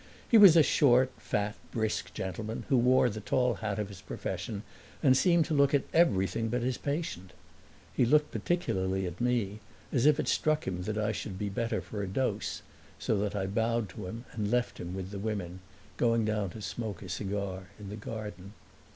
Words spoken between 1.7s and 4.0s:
brisk gentleman who wore the tall hat of